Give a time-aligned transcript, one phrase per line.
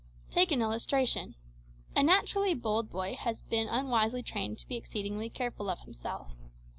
[0.31, 1.35] Take an illustration.
[1.95, 6.31] A naturally bold boy has been unwisely trained to be exceedingly careful of himself.